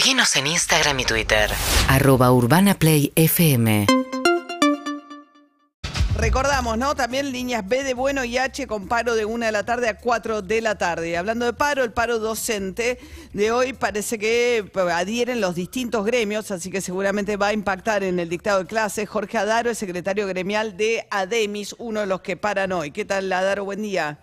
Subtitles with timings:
[0.00, 1.50] Seguinos en Instagram y Twitter.
[1.86, 3.86] Arroba Urbana Play FM.
[6.16, 6.94] Recordamos, ¿no?
[6.94, 9.98] También líneas B de bueno y H con paro de 1 de la tarde a
[9.98, 11.10] 4 de la tarde.
[11.10, 12.98] Y hablando de paro, el paro docente
[13.34, 18.18] de hoy parece que adhieren los distintos gremios, así que seguramente va a impactar en
[18.18, 19.06] el dictado de clases.
[19.06, 22.90] Jorge Adaro es secretario gremial de ADEMIS, uno de los que paran hoy.
[22.90, 23.66] ¿Qué tal, Adaro?
[23.66, 24.18] Buen día.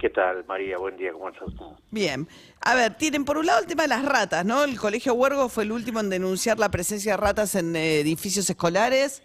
[0.00, 0.78] ¿Qué tal, María?
[0.78, 1.50] Buen día, ¿cómo estás?
[1.90, 2.26] Bien.
[2.64, 4.64] A ver, tienen por un lado el tema de las ratas, ¿no?
[4.64, 8.48] El Colegio Huergo fue el último en denunciar la presencia de ratas en eh, edificios
[8.48, 9.22] escolares.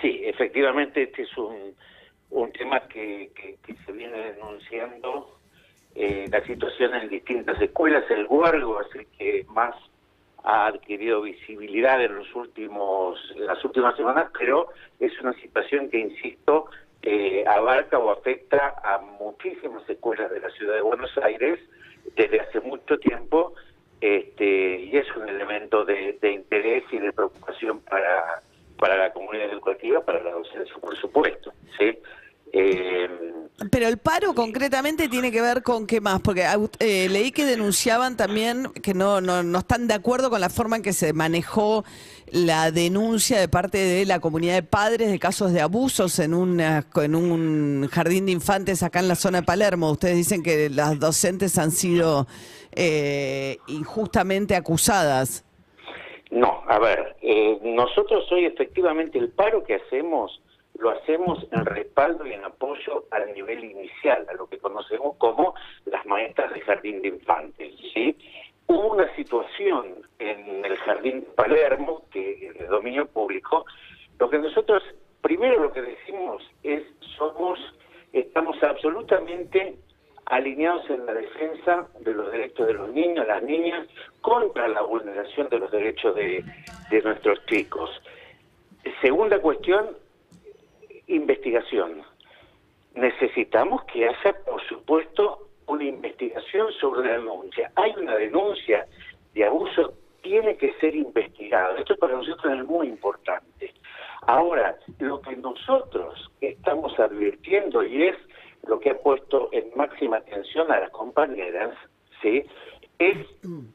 [0.00, 1.74] Sí, efectivamente, este es un,
[2.30, 3.32] un tema que,
[3.84, 5.36] se viene denunciando
[5.96, 8.04] eh, la situación en distintas escuelas.
[8.08, 9.74] El Huergo es el que más
[10.44, 14.68] ha adquirido visibilidad en los últimos las últimas semanas, pero
[15.00, 16.66] es una situación que, insisto,
[17.06, 21.60] eh, abarca o afecta a muchísimas escuelas de la ciudad de Buenos Aires
[22.16, 23.54] desde hace mucho tiempo
[24.00, 28.42] este, y es un elemento de, interés y de preocupación para
[28.76, 31.50] para la comunidad educativa, para la docencia, por supuesto.
[31.78, 31.96] ¿sí?
[32.52, 33.08] Eh,
[33.70, 36.46] Pero el paro concretamente tiene que ver con qué más, porque
[36.78, 40.76] eh, leí que denunciaban también que no, no, no están de acuerdo con la forma
[40.76, 41.84] en que se manejó
[42.30, 46.86] la denuncia de parte de la comunidad de padres de casos de abusos en, una,
[46.94, 49.90] en un jardín de infantes acá en la zona de Palermo.
[49.90, 52.28] Ustedes dicen que las docentes han sido
[52.76, 55.44] eh, injustamente acusadas.
[56.30, 60.40] No, a ver, eh, nosotros hoy efectivamente el paro que hacemos
[60.78, 65.54] lo hacemos en respaldo y en apoyo al nivel inicial, a lo que conocemos como
[65.84, 67.74] las maestras de jardín de infantes.
[67.94, 68.16] ¿sí?
[68.66, 73.64] Hubo una situación en el jardín de Palermo, que es de dominio público,
[74.18, 74.82] lo que nosotros,
[75.20, 76.82] primero lo que decimos es,
[77.16, 77.58] somos,
[78.12, 79.76] estamos absolutamente
[80.26, 83.86] alineados en la defensa de los derechos de los niños, las niñas,
[84.20, 86.44] contra la vulneración de los derechos de,
[87.04, 87.90] nuestros chicos.
[89.00, 89.96] Segunda cuestión,
[91.06, 92.02] investigación.
[92.94, 97.70] Necesitamos que haya, por supuesto, una investigación sobre la denuncia.
[97.76, 98.86] Hay una denuncia
[99.34, 101.78] de abuso, tiene que ser investigada.
[101.78, 103.72] Esto para nosotros es muy importante.
[104.22, 108.16] Ahora, lo que nosotros estamos advirtiendo y es
[108.66, 111.76] lo que ha puesto en máxima atención a las compañeras,
[112.22, 112.44] ¿sí?
[112.98, 113.16] es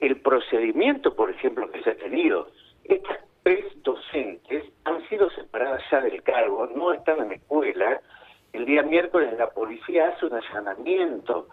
[0.00, 2.48] el procedimiento, por ejemplo, que se ha tenido.
[2.84, 4.64] Estas tres docentes
[5.14, 8.00] sido separadas ya del cargo, no están en la escuela.
[8.52, 11.48] El día miércoles la policía hace un allanamiento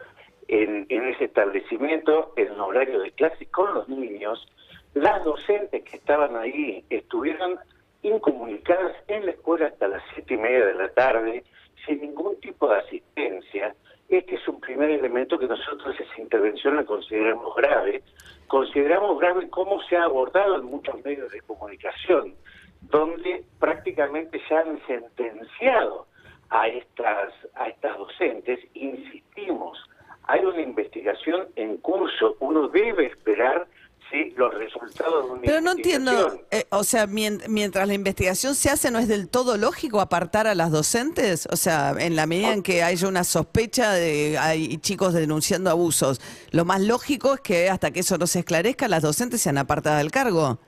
[0.47, 4.47] en, ese establecimiento en horario de clase con los niños.
[4.95, 7.59] Las docentes que estaban ahí estuvieron
[8.01, 11.43] incomunicadas en la escuela hasta las siete y media de la tarde
[11.85, 13.75] sin ningún tipo de asistencia,
[14.11, 18.03] este es un primer elemento que nosotros esa intervención la consideramos grave.
[18.47, 22.35] Consideramos grave cómo se ha abordado en muchos medios de comunicación,
[22.81, 26.07] donde prácticamente ya han sentenciado
[26.49, 28.59] a estas, a estas docentes.
[28.73, 29.77] Insistimos,
[30.23, 33.67] hay una investigación en curso, uno debe esperar
[34.11, 34.33] ¿sí?
[34.35, 38.91] los resultados de una Pero no entiendo, eh, o sea, mientras la investigación se hace,
[38.91, 41.47] ¿no es del todo lógico apartar a las docentes?
[41.51, 46.19] O sea, en la medida en que haya una sospecha de hay chicos denunciando abusos,
[46.51, 49.99] lo más lógico es que hasta que eso no se esclarezca, las docentes sean apartadas
[49.99, 50.59] del cargo.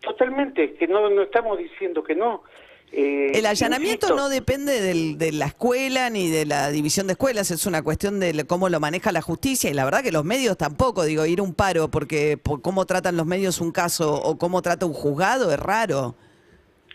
[0.00, 2.42] Totalmente, que no, no estamos diciendo que no.
[2.90, 7.66] Eh, el allanamiento no depende de la escuela ni de la división de escuelas, es
[7.66, 11.04] una cuestión de cómo lo maneja la justicia y la verdad que los medios tampoco,
[11.04, 14.62] digo, ir a un paro porque por cómo tratan los medios un caso o cómo
[14.62, 16.14] trata un juzgado es raro.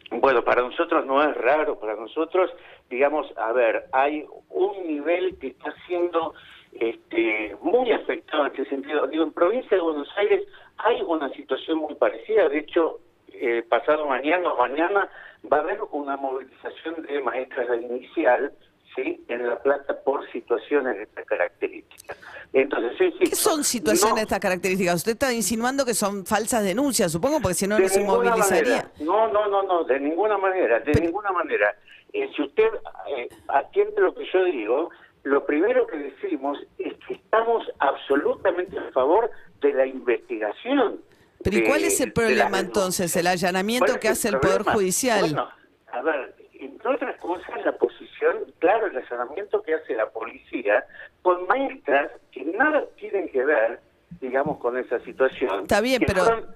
[0.10, 2.50] Bueno, para nosotros no es raro, para nosotros,
[2.90, 6.34] digamos, a ver, hay un nivel que está siendo
[6.80, 9.08] este, muy afectado en este sentido.
[9.08, 10.48] Digo, en provincia de Buenos Aires
[10.78, 13.00] hay una situación muy parecida, de hecho,
[13.34, 15.10] eh, pasado mañana o mañana
[15.52, 18.54] va a haber una movilización de maestras de inicial
[18.96, 19.24] ¿sí?
[19.28, 22.18] en La Plata por situaciones de estas características.
[22.54, 24.96] Entonces, sí, ¿Qué son situaciones de estas características?
[24.96, 28.92] Usted está insinuando que son falsas denuncias, supongo, porque si no, no se movilizaría.
[29.00, 31.76] No, no, no, no, de ninguna manera, de ninguna manera.
[32.14, 32.70] Eh, si usted
[33.18, 34.90] eh, atiende lo que yo digo,
[35.24, 39.32] lo primero que decimos es que estamos absolutamente a favor
[39.62, 41.00] de la investigación
[41.44, 43.16] pero ¿y cuál es el problema entonces?
[43.16, 45.22] ¿El allanamiento que hace el, Poder Judicial?
[45.22, 45.50] Bueno,
[45.92, 50.86] a ver, entre otras cosas, la posición, claro, el allanamiento que hace la policía
[51.22, 53.82] con maestras que nada tienen que ver,
[54.22, 55.64] digamos, con esa situación.
[55.64, 56.48] Está bien, pero...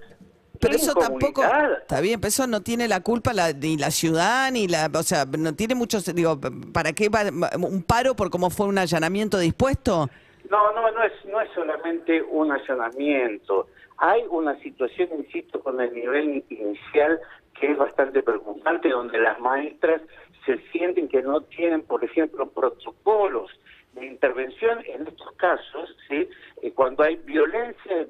[0.60, 1.42] Pero eso tampoco,
[1.80, 5.02] está bien, pero eso no tiene la culpa la, ni la ciudad, ni la, o
[5.02, 6.38] sea, no tiene muchos, digo,
[6.72, 7.22] ¿para qué va
[7.56, 10.08] un paro por cómo fue un allanamiento dispuesto?
[10.50, 13.68] No, no, no es, no es solamente un allanamiento
[13.98, 17.20] Hay una situación, insisto, con el nivel inicial
[17.60, 20.00] que es bastante preocupante, donde las maestras
[20.46, 23.50] se sienten que no tienen, por ejemplo, protocolos
[23.92, 26.28] de intervención en estos casos, ¿sí?
[26.62, 28.06] Eh, cuando hay violencia,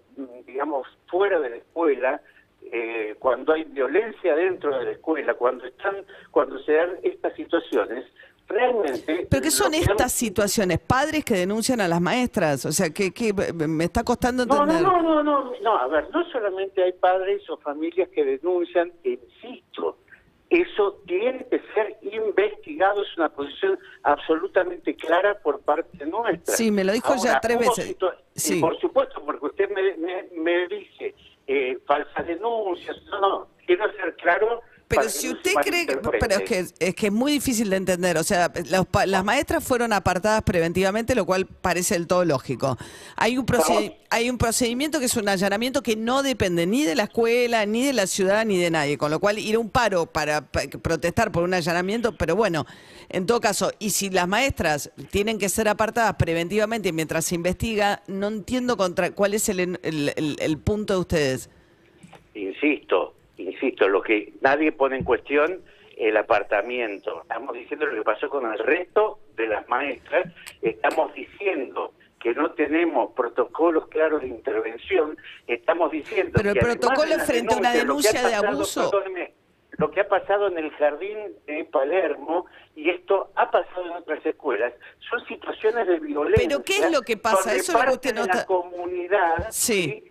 [0.46, 2.20] digamos, fuera de la escuela,
[2.62, 5.96] eh, cuando hay violencia dentro de la escuela, cuando están,
[6.31, 8.05] cuando se dan estas situaciones,
[8.46, 9.26] realmente...
[9.31, 10.78] ¿Pero qué son estas situaciones?
[10.78, 12.64] ¿Padres que denuncian a las maestras?
[12.66, 13.12] O sea, que,
[13.55, 14.82] me está costando entender.
[14.82, 18.93] No, no, no, no, no, a ver, no solamente hay padres o familias que denuncian,
[19.04, 19.99] insisto,
[20.50, 26.54] eso tiene que ser investigado, es una posición absolutamente clara por parte nuestra.
[26.54, 27.96] Sí, me lo dijo ya tres veces.
[28.34, 28.61] Sí.
[28.61, 30.88] por supuesto, porque usted me, me, dice
[31.48, 36.43] eh, falsas denuncias, no, no, quiero ser claro pero si usted cree que, pero es
[36.43, 38.50] que, es que es muy difícil de entender, o sea,
[39.06, 42.79] las maestras fueron apartadas preventivamente, lo cual parece del todo lógico.
[43.17, 43.44] Hay un,
[44.08, 47.85] hay un procedimiento que es un allanamiento que no depende ni de la escuela, ni
[47.85, 51.32] de la ciudad, ni de nadie, con lo cual ir a un paro para, protestar
[51.32, 52.64] por un allanamiento, pero bueno,
[53.11, 58.02] en todo caso, y si las maestras tienen que ser apartadas preventivamente mientras se investiga,
[58.06, 61.50] no entiendo contra cuál es el, el punto de ustedes.
[62.35, 65.62] Insisto, insisto, lo que nadie pone en cuestión
[65.96, 67.23] el apartamiento.
[67.23, 70.32] Estamos diciendo lo que pasó con el resto de las maestras,
[70.62, 77.55] estamos diciendo que no tenemos protocolos claros de intervención, estamos diciendo Pero el protocolo frente
[77.55, 78.90] a una denuncia de abuso.
[79.76, 84.25] lo que ha pasado en el jardín de Palermo y esto ha pasado en otras
[84.26, 84.73] escuelas,
[85.08, 86.49] son situaciones de violencia.
[86.49, 87.55] Pero ¿qué es lo que pasa?
[87.55, 90.05] Eso es lo que la comunidad sí.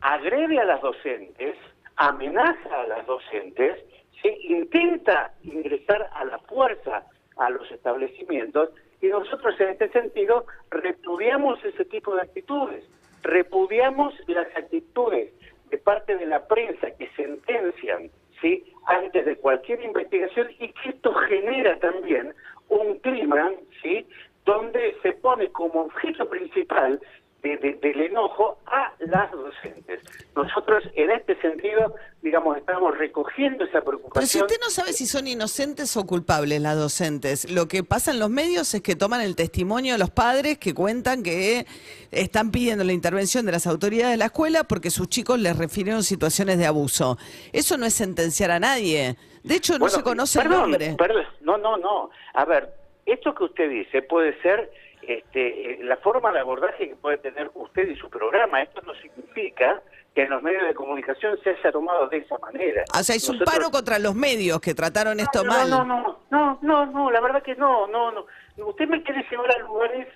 [0.00, 1.56] agrede a las docentes
[2.00, 3.78] amenaza a las docentes,
[4.22, 7.04] se intenta ingresar a la fuerza
[7.36, 8.70] a los establecimientos
[9.02, 12.84] y nosotros en este sentido repudiamos ese tipo de actitudes,
[13.22, 15.30] repudiamos las actitudes
[15.68, 18.10] de parte de la prensa que sentencian
[18.40, 18.64] ¿sí?
[18.86, 22.34] antes de cualquier investigación y que esto genera también
[22.70, 23.50] un clima
[23.82, 24.06] ¿sí?
[24.46, 26.98] donde se pone como objeto principal
[27.42, 30.00] del enojo a las docentes.
[30.34, 34.12] Nosotros en este sentido, digamos, estamos recogiendo esa preocupación.
[34.14, 38.10] Pero si usted no sabe si son inocentes o culpables las docentes, lo que pasa
[38.10, 41.66] en los medios es que toman el testimonio de los padres que cuentan que
[42.10, 46.02] están pidiendo la intervención de las autoridades de la escuela porque sus chicos les refirieron
[46.02, 47.16] situaciones de abuso.
[47.52, 49.16] Eso no es sentenciar a nadie.
[49.42, 50.96] De hecho, no se conoce el nombre.
[51.40, 52.10] no, no, no.
[52.34, 52.74] A ver,
[53.06, 54.70] esto que usted dice puede ser
[55.18, 58.62] este, la forma de abordaje que puede tener usted y su programa.
[58.62, 59.82] Esto no significa
[60.14, 62.84] que en los medios de comunicación se haya tomado de esa manera.
[62.98, 65.70] O sea, es un paro contra los medios que trataron esto mal.
[65.70, 68.26] No, no, no, no, no, la verdad que no, no, no.
[68.56, 70.08] Usted me quiere llevar a lugares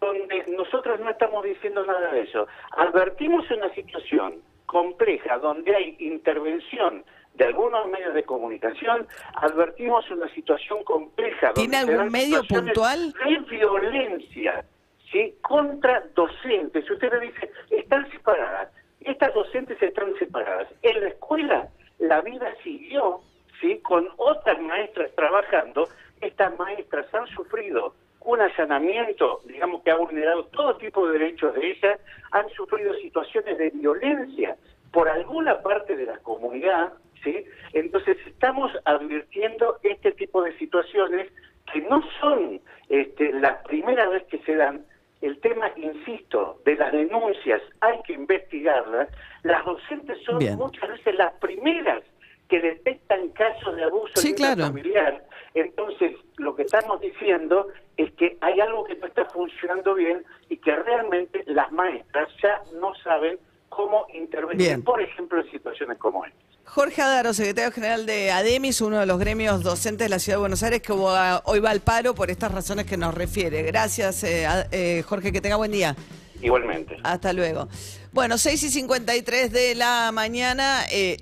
[0.00, 2.46] donde nosotros no estamos diciendo nada de eso.
[2.72, 7.04] Advertimos una situación compleja donde hay intervención
[7.34, 11.52] de algunos medios de comunicación, advertimos una situación compleja.
[11.54, 13.12] ¿Tiene algún medio puntual?
[13.12, 14.64] De violencia,
[15.10, 15.34] ¿sí?
[15.40, 16.88] Contra docentes.
[16.90, 18.68] Usted le dice, están separadas.
[19.00, 20.68] Estas docentes están separadas.
[20.82, 21.68] En la escuela
[21.98, 23.20] la vida siguió,
[23.60, 23.78] ¿sí?
[23.78, 25.88] Con otras maestras trabajando.
[26.20, 27.94] Estas maestras han sufrido
[28.24, 31.98] un allanamiento, digamos que ha vulnerado todo tipo de derechos de ellas,
[32.30, 34.56] han sufrido situaciones de violencia
[34.92, 36.92] por alguna parte de la comunidad,
[37.22, 37.44] ¿sí?
[37.72, 41.28] Entonces estamos advirtiendo este tipo de situaciones
[41.72, 44.84] que no son este, la primera vez que se dan.
[45.20, 49.08] El tema, insisto, de las denuncias hay que investigarlas.
[49.44, 52.02] Las docentes son muchas veces las primeras
[52.48, 54.14] que detectan casos de abuso
[54.56, 55.24] familiar.
[55.54, 60.56] Entonces, lo que estamos diciendo es que hay algo que no está funcionando bien y
[60.56, 63.38] que realmente las maestras ya no saben
[63.68, 66.51] cómo intervenir, por ejemplo, en situaciones como esta.
[66.64, 70.40] Jorge Adaro, secretario general de ADEMIS, uno de los gremios docentes de la Ciudad de
[70.40, 73.62] Buenos Aires, que hoy va al paro por estas razones que nos refiere.
[73.62, 75.94] Gracias, eh, eh, Jorge, que tenga buen día.
[76.40, 76.96] Igualmente.
[77.02, 77.68] Hasta luego.
[78.12, 80.84] Bueno, 6 y 53 de la mañana.
[80.90, 81.16] Eh,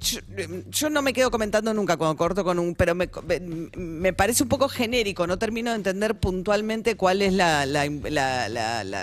[0.71, 2.75] yo, no me quedo comentando nunca cuando corto con un.
[2.75, 3.09] Pero me,
[3.77, 5.25] me parece un poco genérico.
[5.29, 7.65] No termino de entender puntualmente cuál es la,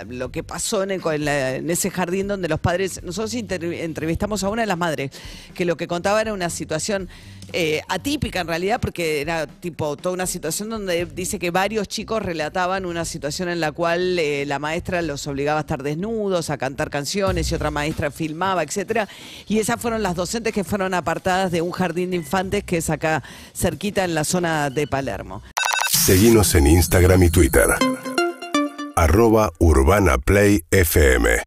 [0.04, 3.02] lo que pasó en, en, ese jardín donde los padres.
[3.02, 5.10] Nosotros entrevistamos a una de las madres
[5.54, 7.08] que lo que contaba era una situación
[7.54, 12.22] eh, atípica en realidad, porque era tipo toda una situación donde dice que varios chicos
[12.22, 16.58] relataban una situación en la cual eh, la maestra los obligaba a estar desnudos, a
[16.58, 19.08] cantar canciones y otra maestra filmaba, etcétera.
[19.46, 22.90] Y esas fueron las docentes que fueron apartadas de un jardín de infantes que es
[22.90, 23.22] acá
[23.54, 25.42] cerquita en la zona de Palermo.
[25.92, 27.66] Seguimos en Instagram y Twitter.
[28.96, 31.42] Arroba Urbana Play FM.